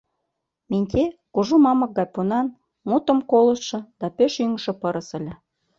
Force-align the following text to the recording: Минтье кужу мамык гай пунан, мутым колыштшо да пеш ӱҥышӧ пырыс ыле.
Минтье 0.69 1.05
кужу 1.33 1.55
мамык 1.65 1.91
гай 1.97 2.07
пунан, 2.13 2.47
мутым 2.89 3.19
колыштшо 3.31 3.79
да 3.99 4.07
пеш 4.17 4.33
ӱҥышӧ 4.43 4.71
пырыс 4.81 5.09
ыле. 5.17 5.33